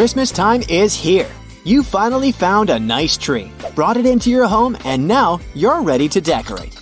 Christmas 0.00 0.30
time 0.30 0.62
is 0.70 0.94
here. 0.94 1.30
You 1.64 1.82
finally 1.82 2.32
found 2.32 2.70
a 2.70 2.78
nice 2.78 3.18
tree, 3.18 3.52
brought 3.74 3.98
it 3.98 4.06
into 4.06 4.30
your 4.30 4.46
home, 4.46 4.78
and 4.86 5.06
now 5.06 5.40
you're 5.54 5.82
ready 5.82 6.08
to 6.08 6.22
decorate. 6.22 6.74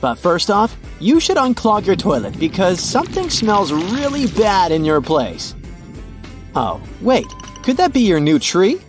But 0.00 0.14
first 0.14 0.48
off, 0.50 0.74
you 0.98 1.20
should 1.20 1.36
unclog 1.36 1.84
your 1.84 1.94
toilet 1.94 2.38
because 2.40 2.80
something 2.80 3.28
smells 3.28 3.70
really 3.70 4.28
bad 4.28 4.72
in 4.72 4.82
your 4.82 5.02
place. 5.02 5.54
Oh, 6.54 6.80
wait, 7.02 7.26
could 7.62 7.76
that 7.76 7.92
be 7.92 8.00
your 8.00 8.18
new 8.18 8.38
tree? 8.38 8.80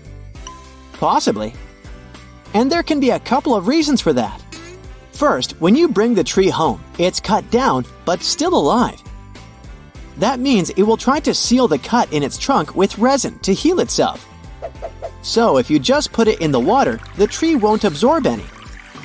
Possibly. 0.94 1.54
And 2.54 2.72
there 2.72 2.82
can 2.82 3.02
be 3.02 3.10
a 3.10 3.20
couple 3.20 3.54
of 3.56 3.68
reasons 3.68 4.00
for 4.00 4.14
that. 4.14 4.42
First, 5.12 5.60
when 5.60 5.76
you 5.76 5.90
bring 5.90 6.14
the 6.14 6.24
tree 6.24 6.48
home, 6.48 6.82
it's 6.98 7.20
cut 7.20 7.52
down 7.52 7.84
but 8.06 8.24
still 8.24 8.56
alive. 8.56 9.02
That 10.18 10.40
means 10.40 10.70
it 10.72 10.84
will 10.84 10.98
try 10.98 11.20
to 11.22 11.34
seal 11.34 11.68
the 11.68 11.78
cut 11.78 12.12
in 12.14 12.24
its 12.24 12.38
trunk 12.38 12.76
with 12.76 12.98
resin 12.98 13.38
to 13.40 13.54
heal 13.54 13.80
itself. 13.80 14.28
So, 15.22 15.58
if 15.58 15.70
you 15.70 15.80
just 15.80 16.14
put 16.14 16.28
it 16.28 16.40
in 16.40 16.52
the 16.52 16.60
water, 16.60 17.00
the 17.18 17.28
tree 17.28 17.56
won't 17.56 17.84
absorb 17.84 18.28
any. 18.28 18.46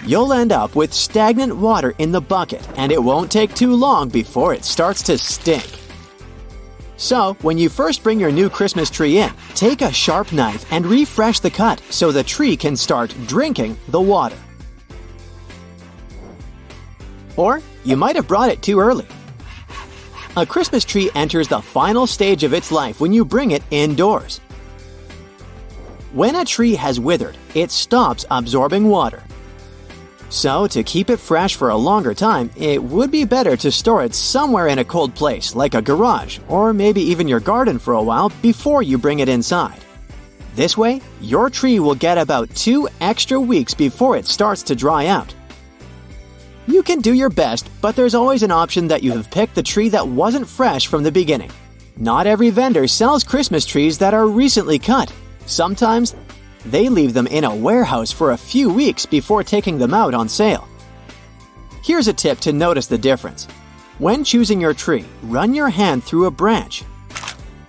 You'll 0.04 0.32
end 0.32 0.52
up 0.52 0.76
with 0.76 0.92
stagnant 0.92 1.56
water 1.56 1.94
in 1.98 2.12
the 2.12 2.20
bucket, 2.20 2.66
and 2.76 2.92
it 2.92 3.02
won't 3.02 3.30
take 3.30 3.54
too 3.54 3.74
long 3.74 4.08
before 4.08 4.54
it 4.54 4.64
starts 4.64 5.02
to 5.04 5.18
stink. 5.18 5.68
So, 6.96 7.34
when 7.40 7.56
you 7.56 7.70
first 7.70 8.02
bring 8.02 8.20
your 8.20 8.30
new 8.30 8.50
Christmas 8.50 8.90
tree 8.90 9.18
in, 9.18 9.32
take 9.54 9.80
a 9.80 9.92
sharp 9.92 10.32
knife 10.32 10.70
and 10.70 10.84
refresh 10.84 11.40
the 11.40 11.50
cut 11.50 11.80
so 11.90 12.12
the 12.12 12.22
tree 12.22 12.56
can 12.56 12.76
start 12.76 13.14
drinking 13.26 13.78
the 13.88 14.00
water. 14.00 14.36
Or 17.36 17.62
you 17.84 17.96
might 17.96 18.16
have 18.16 18.28
brought 18.28 18.50
it 18.50 18.60
too 18.60 18.78
early. 18.78 19.06
A 20.36 20.46
Christmas 20.46 20.84
tree 20.84 21.10
enters 21.16 21.48
the 21.48 21.60
final 21.60 22.06
stage 22.06 22.44
of 22.44 22.54
its 22.54 22.70
life 22.70 23.00
when 23.00 23.12
you 23.12 23.24
bring 23.24 23.50
it 23.50 23.64
indoors. 23.72 24.38
When 26.12 26.36
a 26.36 26.44
tree 26.44 26.76
has 26.76 27.00
withered, 27.00 27.36
it 27.56 27.72
stops 27.72 28.24
absorbing 28.30 28.88
water. 28.88 29.24
So, 30.28 30.68
to 30.68 30.84
keep 30.84 31.10
it 31.10 31.16
fresh 31.16 31.56
for 31.56 31.70
a 31.70 31.76
longer 31.76 32.14
time, 32.14 32.48
it 32.56 32.80
would 32.80 33.10
be 33.10 33.24
better 33.24 33.56
to 33.56 33.72
store 33.72 34.04
it 34.04 34.14
somewhere 34.14 34.68
in 34.68 34.78
a 34.78 34.84
cold 34.84 35.16
place, 35.16 35.56
like 35.56 35.74
a 35.74 35.82
garage, 35.82 36.38
or 36.46 36.72
maybe 36.72 37.02
even 37.02 37.26
your 37.26 37.40
garden 37.40 37.80
for 37.80 37.94
a 37.94 38.02
while 38.02 38.30
before 38.40 38.84
you 38.84 38.98
bring 38.98 39.18
it 39.18 39.28
inside. 39.28 39.80
This 40.54 40.76
way, 40.76 41.00
your 41.20 41.50
tree 41.50 41.80
will 41.80 41.96
get 41.96 42.18
about 42.18 42.54
two 42.54 42.88
extra 43.00 43.40
weeks 43.40 43.74
before 43.74 44.16
it 44.16 44.28
starts 44.28 44.62
to 44.64 44.76
dry 44.76 45.06
out. 45.06 45.34
You 46.66 46.82
can 46.82 47.00
do 47.00 47.14
your 47.14 47.30
best, 47.30 47.68
but 47.80 47.96
there's 47.96 48.14
always 48.14 48.42
an 48.42 48.50
option 48.50 48.88
that 48.88 49.02
you 49.02 49.12
have 49.12 49.30
picked 49.30 49.54
the 49.54 49.62
tree 49.62 49.88
that 49.88 50.06
wasn't 50.06 50.48
fresh 50.48 50.86
from 50.86 51.02
the 51.02 51.12
beginning. 51.12 51.50
Not 51.96 52.26
every 52.26 52.50
vendor 52.50 52.86
sells 52.86 53.24
Christmas 53.24 53.64
trees 53.64 53.98
that 53.98 54.14
are 54.14 54.26
recently 54.26 54.78
cut. 54.78 55.12
Sometimes, 55.46 56.14
they 56.64 56.88
leave 56.88 57.14
them 57.14 57.26
in 57.26 57.44
a 57.44 57.54
warehouse 57.54 58.12
for 58.12 58.32
a 58.32 58.38
few 58.38 58.72
weeks 58.72 59.06
before 59.06 59.42
taking 59.42 59.78
them 59.78 59.94
out 59.94 60.14
on 60.14 60.28
sale. 60.28 60.68
Here's 61.82 62.08
a 62.08 62.12
tip 62.12 62.38
to 62.40 62.52
notice 62.52 62.86
the 62.86 62.98
difference. 62.98 63.46
When 63.98 64.22
choosing 64.24 64.60
your 64.60 64.74
tree, 64.74 65.04
run 65.22 65.54
your 65.54 65.68
hand 65.68 66.04
through 66.04 66.26
a 66.26 66.30
branch. 66.30 66.84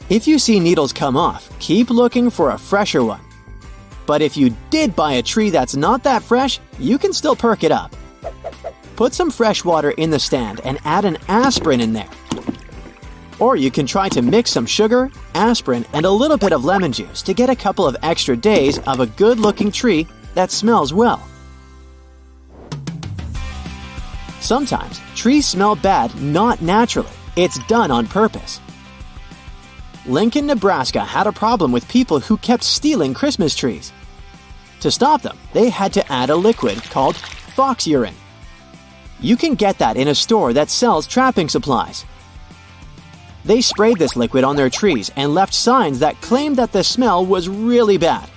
If 0.10 0.28
you 0.28 0.40
see 0.40 0.60
needles 0.60 0.94
come 0.94 1.16
off, 1.16 1.50
keep 1.60 1.90
looking 1.90 2.30
for 2.30 2.52
a 2.52 2.58
fresher 2.58 3.04
one. 3.04 3.22
But 4.06 4.22
if 4.22 4.36
you 4.36 4.56
did 4.70 4.96
buy 4.96 5.14
a 5.14 5.24
tree 5.24 5.50
that's 5.50 5.76
not 5.76 6.04
that 6.04 6.22
fresh, 6.22 6.60
you 6.80 6.98
can 6.98 7.14
still 7.14 7.36
perk 7.36 7.64
it 7.64 7.72
up. 7.72 7.96
Put 9.02 9.16
some 9.16 9.32
fresh 9.32 9.66
water 9.66 9.90
in 9.90 10.12
the 10.12 10.20
stand 10.20 10.62
and 10.64 10.78
add 10.86 11.06
an 11.06 11.18
aspirin 11.28 11.82
in 11.82 11.94
there. 11.94 12.08
Or 13.40 13.56
you 13.56 13.72
can 13.72 13.88
try 13.88 14.10
to 14.10 14.22
mix 14.22 14.52
some 14.52 14.68
sugar, 14.68 15.10
aspirin, 15.34 15.88
and 15.94 16.06
a 16.06 16.12
little 16.12 16.38
bit 16.38 16.54
of 16.54 16.66
lemon 16.66 16.92
juice 16.92 17.24
to 17.24 17.34
get 17.34 17.50
a 17.50 17.56
couple 17.56 17.88
of 17.88 17.98
extra 18.04 18.38
days 18.38 18.78
of 18.86 19.00
a 19.00 19.08
good 19.08 19.40
looking 19.40 19.72
tree 19.72 20.06
that 20.36 20.52
smells 20.52 20.94
well. 20.94 21.20
Sometimes 24.40 25.02
trees 25.16 25.48
smell 25.48 25.76
bad 25.76 26.14
not 26.22 26.62
naturally, 26.62 27.10
it's 27.36 27.58
done 27.66 27.90
on 27.90 28.06
purpose. 28.06 28.60
Lincoln, 30.06 30.46
Nebraska 30.46 31.04
had 31.04 31.26
a 31.26 31.32
problem 31.32 31.72
with 31.72 31.90
people 31.90 32.20
who 32.20 32.38
kept 32.38 32.64
stealing 32.64 33.16
Christmas 33.16 33.56
trees. 33.56 33.92
To 34.82 34.92
stop 34.92 35.24
them, 35.24 35.40
they 35.54 35.70
had 35.70 35.92
to 35.94 36.12
add 36.12 36.30
a 36.30 36.36
liquid 36.36 36.84
called 36.84 37.16
fox 37.16 37.88
urine. 37.88 38.14
You 39.22 39.38
can 39.38 39.54
get 39.54 39.78
that 39.78 39.98
in 39.98 40.08
a 40.08 40.16
store 40.16 40.52
that 40.54 40.72
sells 40.72 41.06
trapping 41.06 41.48
supplies. 41.48 42.06
They 43.46 43.62
sprayed 43.62 43.98
this 43.98 44.16
liquid 44.16 44.44
on 44.44 44.56
their 44.56 44.70
trees 44.70 45.12
and 45.16 45.34
left 45.34 45.54
signs 45.54 46.00
that 46.00 46.22
claimed 46.22 46.58
that 46.58 46.72
the 46.72 46.84
smell 46.84 47.26
was 47.26 47.48
really 47.48 47.98
bad, 47.98 48.30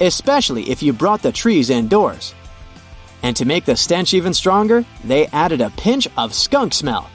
especially 0.00 0.70
if 0.70 0.82
you 0.82 0.92
brought 0.92 1.22
the 1.22 1.32
trees 1.32 1.70
indoors. 1.70 2.34
And 3.22 3.34
to 3.36 3.46
make 3.46 3.64
the 3.64 3.76
stench 3.76 4.12
even 4.12 4.34
stronger, 4.34 4.84
they 5.02 5.26
added 5.28 5.62
a 5.62 5.70
pinch 5.70 6.06
of 6.18 6.34
skunk 6.34 6.74
smell. 6.74 7.08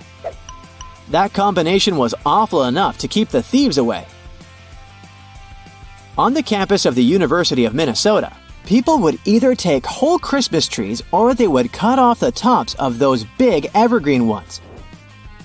That 1.09 1.33
combination 1.33 1.97
was 1.97 2.15
awful 2.25 2.63
enough 2.63 2.97
to 2.99 3.07
keep 3.07 3.29
the 3.29 3.43
thieves 3.43 3.77
away. 3.77 4.05
On 6.17 6.33
the 6.33 6.43
campus 6.43 6.85
of 6.85 6.95
the 6.95 7.03
University 7.03 7.65
of 7.65 7.73
Minnesota, 7.73 8.35
people 8.69 8.99
would 8.99 9.17
either 9.25 9.55
take 9.55 9.83
whole 9.83 10.19
Christmas 10.19 10.67
trees 10.67 11.01
or 11.11 11.33
they 11.33 11.47
would 11.47 11.73
cut 11.73 11.97
off 11.97 12.19
the 12.19 12.31
tops 12.31 12.75
of 12.75 12.99
those 12.99 13.25
big 13.39 13.67
evergreen 13.73 14.27
ones. 14.27 14.61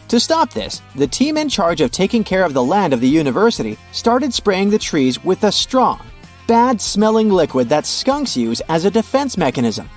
To 0.08 0.20
stop 0.20 0.52
this, 0.52 0.82
the 0.94 1.06
team 1.06 1.38
in 1.38 1.48
charge 1.48 1.80
of 1.80 1.90
taking 1.90 2.22
care 2.22 2.44
of 2.44 2.52
the 2.52 2.62
land 2.62 2.92
of 2.92 3.00
the 3.00 3.08
university 3.08 3.78
started 3.92 4.34
spraying 4.34 4.68
the 4.68 4.78
trees 4.78 5.24
with 5.24 5.42
a 5.44 5.50
strong, 5.50 6.04
bad 6.46 6.82
smelling 6.82 7.30
liquid 7.30 7.70
that 7.70 7.86
skunks 7.86 8.36
use 8.36 8.60
as 8.68 8.84
a 8.84 8.90
defense 8.90 9.38
mechanism. 9.38 9.88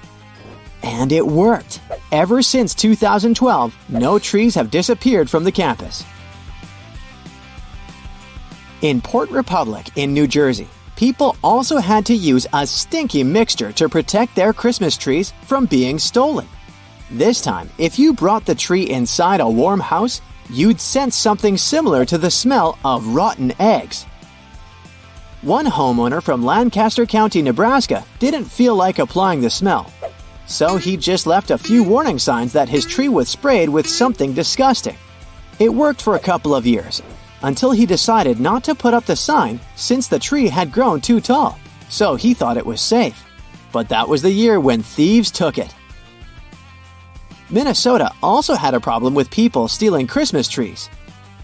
And 0.81 1.11
it 1.11 1.27
worked. 1.27 1.81
Ever 2.13 2.41
since 2.41 2.73
2012, 2.75 3.75
no 3.89 4.19
trees 4.19 4.55
have 4.55 4.71
disappeared 4.71 5.29
from 5.29 5.44
the 5.44 5.51
campus. 5.51 6.05
In 8.81 9.01
Port 9.01 9.29
Republic 9.31 9.89
in 9.97 10.13
New 10.13 10.27
Jersey, 10.27 10.69
people 10.97 11.38
also 11.44 11.78
had 11.78 12.06
to 12.08 12.16
use 12.16 12.46
a 12.52 12.68
stinky 12.68 13.24
mixture 13.24 13.72
to 13.72 13.88
protect 13.88 14.35
their 14.35 14.52
Christmas 14.52 14.97
trees 14.97 15.31
from 15.44 15.66
being 15.66 15.97
stolen. 15.97 16.47
This 17.12 17.41
time, 17.41 17.69
if 17.78 17.97
you 17.97 18.13
brought 18.13 18.46
the 18.46 18.56
tree 18.56 18.90
inside 18.90 19.40
a 19.40 19.50
warm 19.50 19.80
house, 19.80 20.22
you'd 20.50 20.81
sense 20.81 21.16
something 21.16 21.56
similar 21.56 22.03
to 22.06 22.18
the 22.18 22.31
smell 22.31 22.78
of 22.84 23.07
rotten 23.16 23.53
eggs. 23.59 24.06
One 25.44 25.68
homeowner 25.68 26.22
from 26.22 26.44
Lancaster 26.44 27.06
County, 27.06 27.41
Nebraska, 27.41 28.03
didn't 28.19 28.46
feel 28.46 28.75
like 28.75 29.00
applying 29.00 29.40
the 29.40 29.50
smell. 29.50 29.94
So 30.47 30.78
he 30.78 30.97
just 30.97 31.28
left 31.28 31.52
a 31.52 31.57
few 31.57 31.84
warning 31.84 32.18
signs 32.18 32.53
that 32.53 32.69
his 32.69 32.86
tree 32.86 33.07
was 33.07 33.30
sprayed 33.30 33.69
with 33.69 33.88
something 33.88 34.34
disgusting. 34.34 34.97
It 35.59 35.74
worked 35.74 36.02
for 36.02 36.16
a 36.16 36.19
couple 36.19 36.56
of 36.56 36.66
years, 36.66 37.03
until 37.44 37.72
he 37.72 37.86
decided 37.86 38.40
not 38.40 38.64
to 38.64 38.75
put 38.75 38.94
up 38.94 39.06
the 39.06 39.16
sign 39.16 39.59
since 39.75 40.08
the 40.08 40.20
tree 40.20 40.48
had 40.48 40.72
grown 40.72 41.02
too 41.02 41.20
tall, 41.20 41.59
so 41.90 42.16
he 42.16 42.34
thought 42.34 42.58
it 42.58 42.66
was 42.66 42.81
safe. 42.81 43.25
But 43.72 43.90
that 43.90 44.08
was 44.08 44.22
the 44.22 44.31
year 44.31 44.59
when 44.59 44.81
thieves 44.81 45.31
took 45.31 45.58
it. 45.58 45.74
Minnesota 47.50 48.12
also 48.22 48.56
had 48.56 48.74
a 48.74 48.80
problem 48.80 49.14
with 49.14 49.31
people 49.31 49.68
stealing 49.68 50.08
Christmas 50.08 50.48
trees. 50.48 50.90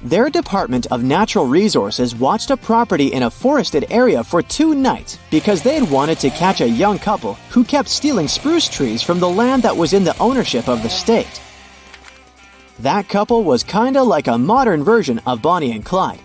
Their 0.01 0.29
Department 0.29 0.87
of 0.87 1.01
Natural 1.01 1.45
Resources 1.45 2.13
watched 2.13 2.51
a 2.51 2.57
property 2.57 3.13
in 3.13 3.23
a 3.23 3.31
forested 3.31 3.85
area 3.89 4.21
for 4.21 4.41
two 4.41 4.75
nights 4.75 5.17
because 5.31 5.61
they 5.61 5.75
had 5.75 5.89
wanted 5.89 6.19
to 6.19 6.29
catch 6.29 6.59
a 6.59 6.67
young 6.67 6.99
couple 6.99 7.35
who 7.49 7.63
kept 7.63 7.87
stealing 7.87 8.27
spruce 8.27 8.67
trees 8.67 9.01
from 9.01 9.21
the 9.21 9.29
land 9.29 9.63
that 9.63 9.77
was 9.77 9.93
in 9.93 10.03
the 10.03 10.17
ownership 10.19 10.67
of 10.67 10.83
the 10.83 10.89
state. 10.89 11.41
That 12.83 13.07
couple 13.07 13.45
was 13.45 13.63
kinda 13.63 14.03
like 14.03 14.27
a 14.27 14.37
modern 14.37 14.83
version 14.83 15.21
of 15.25 15.41
Bonnie 15.41 15.71
and 15.71 15.85
Clyde. 15.85 16.19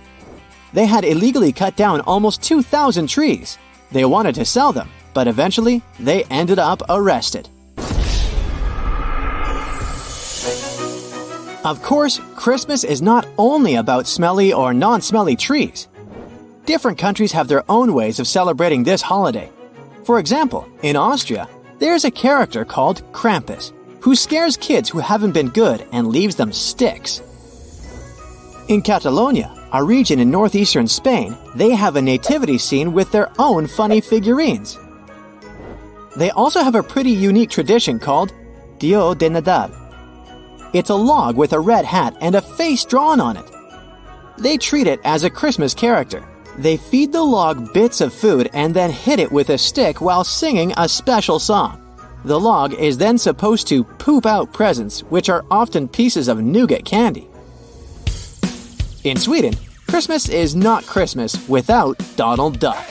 They 0.72 0.86
had 0.86 1.04
illegally 1.04 1.52
cut 1.52 1.76
down 1.76 2.00
almost 2.00 2.42
2,000 2.42 3.06
trees. 3.06 3.58
They 3.92 4.04
wanted 4.04 4.34
to 4.34 4.44
sell 4.44 4.72
them, 4.72 4.88
but 5.14 5.28
eventually 5.28 5.82
they 6.00 6.24
ended 6.24 6.58
up 6.58 6.82
arrested. 6.88 7.48
Of 11.64 11.80
course, 11.84 12.20
Christmas 12.34 12.82
is 12.82 13.00
not 13.00 13.28
only 13.38 13.76
about 13.76 14.08
smelly 14.08 14.52
or 14.52 14.74
non 14.74 15.00
smelly 15.00 15.36
trees. 15.36 15.86
Different 16.66 16.98
countries 16.98 17.30
have 17.30 17.46
their 17.46 17.62
own 17.68 17.94
ways 17.94 18.18
of 18.18 18.26
celebrating 18.26 18.82
this 18.82 19.00
holiday. 19.00 19.48
For 20.02 20.18
example, 20.18 20.66
in 20.82 20.96
Austria, 20.96 21.48
there's 21.78 22.04
a 22.04 22.10
character 22.10 22.64
called 22.64 23.04
Krampus 23.12 23.70
who 24.00 24.14
scares 24.14 24.56
kids 24.56 24.88
who 24.88 24.98
haven't 24.98 25.32
been 25.32 25.48
good 25.48 25.86
and 25.92 26.08
leaves 26.08 26.36
them 26.36 26.52
sticks. 26.52 27.22
In 28.68 28.82
Catalonia, 28.82 29.54
a 29.72 29.82
region 29.82 30.18
in 30.18 30.30
northeastern 30.30 30.88
Spain, 30.88 31.36
they 31.54 31.70
have 31.70 31.96
a 31.96 32.02
nativity 32.02 32.58
scene 32.58 32.92
with 32.92 33.10
their 33.12 33.30
own 33.38 33.66
funny 33.66 34.00
figurines. 34.00 34.78
They 36.16 36.30
also 36.30 36.62
have 36.62 36.74
a 36.74 36.82
pretty 36.82 37.10
unique 37.10 37.50
tradition 37.50 37.98
called 37.98 38.32
Tió 38.78 39.16
de 39.16 39.28
Nadal. 39.28 39.70
It's 40.74 40.90
a 40.90 40.94
log 40.94 41.36
with 41.36 41.52
a 41.52 41.60
red 41.60 41.84
hat 41.84 42.16
and 42.20 42.34
a 42.34 42.42
face 42.42 42.84
drawn 42.84 43.20
on 43.20 43.36
it. 43.36 43.50
They 44.38 44.58
treat 44.58 44.86
it 44.86 45.00
as 45.04 45.24
a 45.24 45.30
Christmas 45.30 45.74
character, 45.74 46.22
They 46.58 46.76
feed 46.76 47.12
the 47.12 47.22
log 47.22 47.72
bits 47.72 48.00
of 48.00 48.12
food 48.12 48.50
and 48.52 48.74
then 48.74 48.90
hit 48.90 49.20
it 49.20 49.30
with 49.30 49.50
a 49.50 49.58
stick 49.58 50.00
while 50.00 50.24
singing 50.24 50.72
a 50.76 50.88
special 50.88 51.38
song. 51.38 51.87
The 52.24 52.38
log 52.38 52.74
is 52.74 52.98
then 52.98 53.16
supposed 53.16 53.68
to 53.68 53.84
poop 53.84 54.26
out 54.26 54.52
presents, 54.52 55.00
which 55.02 55.28
are 55.28 55.44
often 55.50 55.86
pieces 55.86 56.26
of 56.26 56.42
nougat 56.42 56.84
candy. 56.84 57.28
In 59.04 59.16
Sweden, 59.16 59.54
Christmas 59.86 60.28
is 60.28 60.56
not 60.56 60.84
Christmas 60.84 61.48
without 61.48 61.96
Donald 62.16 62.58
Duck. 62.58 62.84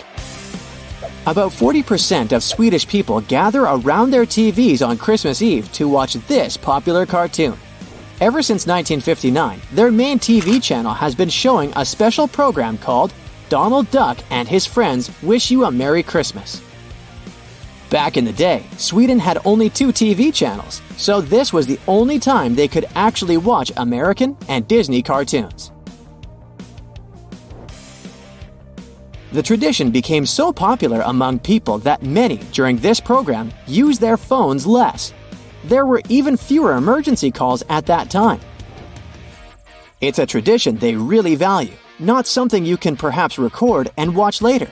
About 1.26 1.52
40% 1.52 2.32
of 2.32 2.42
Swedish 2.42 2.88
people 2.88 3.20
gather 3.20 3.64
around 3.64 4.12
their 4.12 4.26
TVs 4.26 4.86
on 4.86 4.98
Christmas 4.98 5.42
Eve 5.42 5.70
to 5.74 5.90
watch 5.90 6.14
this 6.14 6.56
popular 6.56 7.06
cartoon. 7.06 7.58
Ever 8.22 8.42
since 8.42 8.66
1959, 8.66 9.60
their 9.74 9.92
main 9.92 10.20
TV 10.20 10.64
channel 10.64 10.94
has 10.94 11.14
been 11.14 11.30
showing 11.30 11.74
a 11.76 11.86
special 11.86 12.30
program 12.30 12.78
called 12.78 13.14
Donald 13.50 13.92
Duck 13.92 14.18
and 14.32 14.48
his 14.48 14.66
friends 14.66 15.12
wish 15.22 15.52
you 15.52 15.66
a 15.66 15.72
Merry 15.72 16.02
Christmas. 16.02 16.62
Back 17.90 18.18
in 18.18 18.26
the 18.26 18.34
day, 18.34 18.66
Sweden 18.76 19.18
had 19.18 19.40
only 19.46 19.70
two 19.70 19.90
TV 19.94 20.34
channels, 20.34 20.82
so 20.98 21.22
this 21.22 21.54
was 21.54 21.66
the 21.66 21.80
only 21.88 22.20
time 22.20 22.54
they 22.54 22.68
could 22.68 22.86
actually 22.96 23.38
watch 23.38 23.72
American 23.78 24.36
and 24.50 24.68
Disney 24.68 25.02
cartoons. 25.02 25.72
The 29.32 29.42
tradition 29.42 29.92
became 29.92 30.26
so 30.26 30.52
popular 30.52 31.02
among 31.06 31.40
people 31.40 31.78
that 31.80 32.04
many, 32.04 32.38
during 32.52 32.78
this 32.78 33.00
program, 33.00 33.54
used 33.68 34.02
their 34.02 34.18
phones 34.18 34.68
less. 34.68 35.14
There 35.64 35.86
were 35.86 36.02
even 36.10 36.36
fewer 36.36 36.74
emergency 36.74 37.32
calls 37.32 37.64
at 37.70 37.86
that 37.86 38.10
time. 38.10 38.42
It's 40.02 40.20
a 40.20 40.26
tradition 40.26 40.78
they 40.78 40.96
really 40.96 41.36
value, 41.36 41.74
not 42.00 42.28
something 42.28 42.66
you 42.66 42.76
can 42.76 42.98
perhaps 42.98 43.40
record 43.40 43.92
and 43.96 44.14
watch 44.14 44.42
later. 44.42 44.70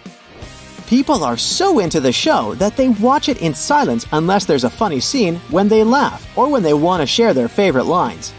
People 0.88 1.24
are 1.24 1.38
so 1.38 1.80
into 1.80 2.00
the 2.00 2.12
show 2.12 2.54
that 2.56 2.78
they 2.78 2.90
watch 2.90 3.28
it 3.28 3.42
in 3.42 3.56
silence 3.56 4.06
unless 4.12 4.46
there's 4.46 4.66
a 4.66 4.70
funny 4.70 5.00
scene 5.00 5.38
when 5.50 5.68
they 5.68 5.84
laugh 5.84 6.28
or 6.38 6.48
when 6.48 6.62
they 6.62 6.76
want 6.76 7.02
to 7.02 7.08
share 7.08 7.34
their 7.34 7.48
favorite 7.48 7.86
lines. 7.86 8.34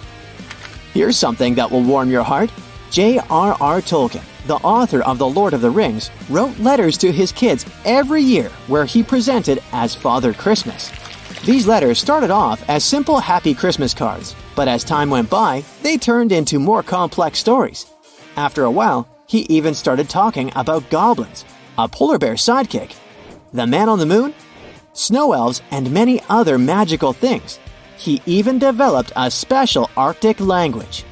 Here's 0.94 1.16
something 1.18 1.56
that 1.56 1.68
will 1.68 1.82
warm 1.82 2.08
your 2.08 2.22
heart 2.22 2.50
J.R.R. 2.92 3.80
Tolkien, 3.80 4.22
the 4.46 4.54
author 4.56 5.02
of 5.02 5.18
The 5.18 5.28
Lord 5.28 5.54
of 5.54 5.60
the 5.60 5.70
Rings, 5.70 6.10
wrote 6.30 6.56
letters 6.60 6.96
to 6.98 7.10
his 7.10 7.32
kids 7.32 7.66
every 7.84 8.22
year 8.22 8.48
where 8.68 8.84
he 8.84 9.02
presented 9.02 9.60
as 9.72 9.96
Father 9.96 10.32
Christmas. 10.32 10.92
These 11.44 11.66
letters 11.66 11.98
started 11.98 12.30
off 12.30 12.62
as 12.70 12.84
simple 12.84 13.18
happy 13.18 13.54
Christmas 13.54 13.92
cards, 13.92 14.36
but 14.54 14.68
as 14.68 14.84
time 14.84 15.10
went 15.10 15.28
by, 15.28 15.64
they 15.82 15.96
turned 15.96 16.30
into 16.30 16.60
more 16.60 16.84
complex 16.84 17.40
stories. 17.40 17.86
After 18.36 18.62
a 18.62 18.70
while, 18.70 19.08
he 19.26 19.40
even 19.48 19.74
started 19.74 20.08
talking 20.08 20.52
about 20.54 20.88
goblins, 20.90 21.44
a 21.78 21.88
polar 21.88 22.18
bear 22.18 22.34
sidekick, 22.34 22.94
the 23.52 23.66
man 23.66 23.88
on 23.88 23.98
the 23.98 24.06
moon, 24.06 24.34
snow 24.92 25.32
elves, 25.32 25.62
and 25.70 25.90
many 25.90 26.20
other 26.28 26.58
magical 26.58 27.12
things. 27.12 27.58
He 27.96 28.20
even 28.26 28.58
developed 28.58 29.12
a 29.16 29.30
special 29.30 29.90
Arctic 29.96 30.40
language. 30.40 31.04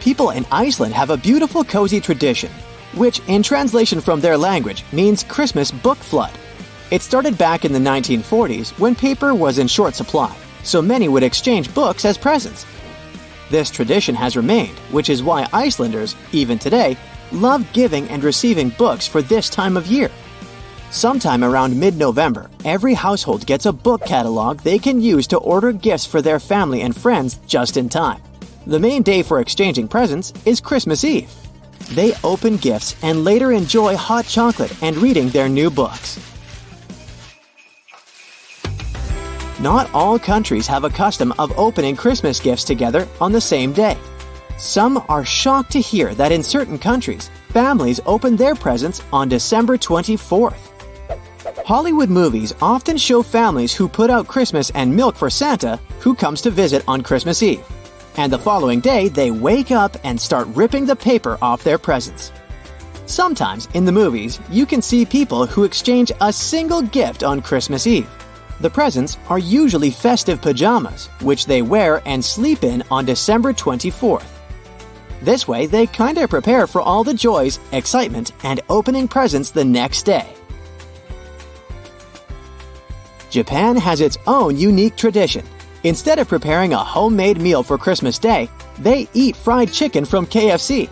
People 0.00 0.30
in 0.30 0.46
Iceland 0.50 0.94
have 0.94 1.10
a 1.10 1.16
beautiful 1.16 1.62
cozy 1.62 2.00
tradition, 2.00 2.50
which, 2.94 3.20
in 3.28 3.42
translation 3.42 4.00
from 4.00 4.20
their 4.20 4.36
language, 4.36 4.84
means 4.92 5.24
Christmas 5.24 5.70
book 5.70 5.98
flood. 5.98 6.32
It 6.90 7.02
started 7.02 7.38
back 7.38 7.64
in 7.64 7.72
the 7.72 7.78
1940s 7.78 8.78
when 8.78 8.94
paper 8.94 9.34
was 9.34 9.58
in 9.58 9.68
short 9.68 9.94
supply, 9.94 10.34
so 10.62 10.80
many 10.82 11.08
would 11.08 11.22
exchange 11.22 11.72
books 11.74 12.04
as 12.04 12.18
presents. 12.18 12.66
This 13.50 13.70
tradition 13.70 14.14
has 14.14 14.36
remained, 14.36 14.78
which 14.90 15.10
is 15.10 15.22
why 15.22 15.48
Icelanders, 15.52 16.16
even 16.32 16.58
today, 16.58 16.96
love 17.32 17.70
giving 17.72 18.08
and 18.08 18.24
receiving 18.24 18.70
books 18.70 19.06
for 19.06 19.22
this 19.22 19.48
time 19.48 19.76
of 19.76 19.86
year. 19.86 20.10
Sometime 20.90 21.44
around 21.44 21.78
mid 21.78 21.96
November, 21.96 22.50
every 22.64 22.94
household 22.94 23.46
gets 23.46 23.66
a 23.66 23.72
book 23.72 24.04
catalog 24.04 24.60
they 24.60 24.78
can 24.78 25.00
use 25.00 25.26
to 25.28 25.38
order 25.38 25.72
gifts 25.72 26.04
for 26.04 26.20
their 26.20 26.40
family 26.40 26.82
and 26.82 26.96
friends 26.96 27.38
just 27.46 27.76
in 27.76 27.88
time. 27.88 28.20
The 28.66 28.78
main 28.78 29.02
day 29.02 29.22
for 29.22 29.40
exchanging 29.40 29.88
presents 29.88 30.32
is 30.44 30.60
Christmas 30.60 31.04
Eve. 31.04 31.30
They 31.92 32.12
open 32.24 32.56
gifts 32.56 32.96
and 33.02 33.24
later 33.24 33.52
enjoy 33.52 33.96
hot 33.96 34.26
chocolate 34.26 34.72
and 34.82 34.96
reading 34.96 35.28
their 35.28 35.48
new 35.48 35.70
books. 35.70 36.18
Not 39.60 39.92
all 39.92 40.18
countries 40.18 40.66
have 40.66 40.84
a 40.84 40.90
custom 40.90 41.32
of 41.38 41.56
opening 41.58 41.94
Christmas 41.94 42.40
gifts 42.40 42.64
together 42.64 43.06
on 43.20 43.30
the 43.30 43.40
same 43.40 43.72
day. 43.72 43.98
Some 44.60 45.02
are 45.08 45.24
shocked 45.24 45.72
to 45.72 45.80
hear 45.80 46.14
that 46.16 46.32
in 46.32 46.42
certain 46.42 46.76
countries, 46.76 47.30
families 47.48 47.98
open 48.04 48.36
their 48.36 48.54
presents 48.54 49.02
on 49.10 49.26
December 49.26 49.78
24th. 49.78 50.58
Hollywood 51.64 52.10
movies 52.10 52.52
often 52.60 52.98
show 52.98 53.22
families 53.22 53.72
who 53.72 53.88
put 53.88 54.10
out 54.10 54.28
Christmas 54.28 54.68
and 54.74 54.94
milk 54.94 55.16
for 55.16 55.30
Santa 55.30 55.80
who 56.00 56.14
comes 56.14 56.42
to 56.42 56.50
visit 56.50 56.84
on 56.86 57.00
Christmas 57.00 57.42
Eve. 57.42 57.64
And 58.18 58.30
the 58.30 58.38
following 58.38 58.80
day, 58.80 59.08
they 59.08 59.30
wake 59.30 59.70
up 59.70 59.96
and 60.04 60.20
start 60.20 60.46
ripping 60.48 60.84
the 60.84 60.94
paper 60.94 61.38
off 61.40 61.64
their 61.64 61.78
presents. 61.78 62.30
Sometimes 63.06 63.66
in 63.72 63.86
the 63.86 63.92
movies, 63.92 64.38
you 64.50 64.66
can 64.66 64.82
see 64.82 65.06
people 65.06 65.46
who 65.46 65.64
exchange 65.64 66.12
a 66.20 66.30
single 66.30 66.82
gift 66.82 67.22
on 67.22 67.40
Christmas 67.40 67.86
Eve. 67.86 68.10
The 68.60 68.68
presents 68.68 69.16
are 69.30 69.38
usually 69.38 69.90
festive 69.90 70.42
pajamas, 70.42 71.06
which 71.22 71.46
they 71.46 71.62
wear 71.62 72.02
and 72.04 72.22
sleep 72.22 72.62
in 72.62 72.82
on 72.90 73.06
December 73.06 73.54
24th. 73.54 74.39
This 75.22 75.46
way, 75.46 75.66
they 75.66 75.86
kinda 75.86 76.26
prepare 76.28 76.66
for 76.66 76.80
all 76.80 77.04
the 77.04 77.14
joys, 77.14 77.58
excitement, 77.72 78.32
and 78.42 78.60
opening 78.70 79.06
presents 79.06 79.50
the 79.50 79.64
next 79.64 80.04
day. 80.04 80.26
Japan 83.30 83.76
has 83.76 84.00
its 84.00 84.18
own 84.26 84.56
unique 84.56 84.96
tradition. 84.96 85.44
Instead 85.84 86.18
of 86.18 86.28
preparing 86.28 86.72
a 86.72 86.78
homemade 86.78 87.40
meal 87.40 87.62
for 87.62 87.78
Christmas 87.78 88.18
Day, 88.18 88.48
they 88.78 89.08
eat 89.14 89.36
fried 89.36 89.72
chicken 89.72 90.04
from 90.04 90.26
KFC. 90.26 90.88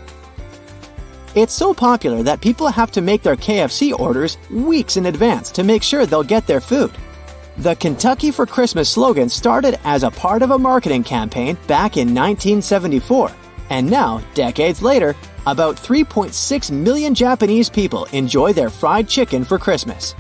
It's 1.35 1.53
so 1.53 1.75
popular 1.75 2.23
that 2.23 2.41
people 2.41 2.69
have 2.69 2.91
to 2.93 3.01
make 3.01 3.23
their 3.23 3.37
KFC 3.37 3.93
orders 3.99 4.39
weeks 4.51 4.97
in 4.97 5.07
advance 5.07 5.51
to 5.53 5.63
make 5.63 5.83
sure 5.83 6.07
they'll 6.07 6.23
get 6.23 6.47
their 6.47 6.61
food. 6.61 6.93
The 7.59 7.75
Kentucky 7.77 8.31
for 8.31 8.47
Christmas 8.47 8.89
slogan 8.89 9.29
started 9.29 9.79
as 9.85 10.05
a 10.05 10.11
part 10.11 10.43
of 10.43 10.53
a 10.53 10.59
marketing 10.59 11.05
campaign 11.05 11.57
back 11.67 11.97
in 11.97 12.15
1974 12.15 13.33
and 13.71 13.89
now, 13.89 14.23
decades 14.35 14.83
later, 14.83 15.15
about 15.47 15.77
3.6 15.77 16.71
million 16.71 17.15
Japanese 17.15 17.71
people 17.71 18.05
enjoy 18.07 18.53
their 18.53 18.71
fried 18.71 19.09
chicken 19.09 19.45
for 19.45 19.59
Christmas. 19.59 20.15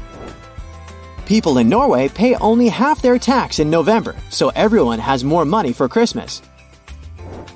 People 1.27 1.59
in 1.59 1.69
Norway 1.69 2.09
pay 2.09 2.35
only 2.37 2.69
half 2.69 3.03
their 3.03 3.19
tax 3.19 3.59
in 3.59 3.69
November, 3.69 4.17
so 4.31 4.49
everyone 4.51 4.99
has 4.99 5.25
more 5.25 5.45
money 5.45 5.73
for 5.73 5.89
Christmas. 5.89 6.41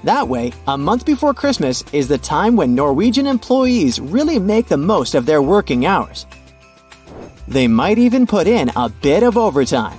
That 0.04 0.28
way, 0.28 0.52
a 0.66 0.76
month 0.76 1.06
before 1.06 1.32
Christmas 1.32 1.84
is 1.92 2.08
the 2.08 2.18
time 2.18 2.56
when 2.56 2.75
Norwegian 2.75 3.26
employees 3.26 4.00
really 4.00 4.38
make 4.38 4.66
the 4.66 4.76
most 4.76 5.14
of 5.14 5.26
their 5.26 5.40
working 5.40 5.87
hours. 5.87 6.26
They 7.46 7.68
might 7.68 7.99
even 7.99 8.26
put 8.26 8.46
in 8.46 8.70
a 8.76 8.88
bit 8.88 9.22
of 9.22 9.37
overtime. 9.37 9.99